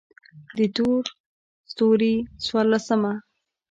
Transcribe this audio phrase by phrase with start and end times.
[0.57, 1.03] د تور
[1.71, 2.13] ستوري
[2.45, 3.11] څوارلسمه: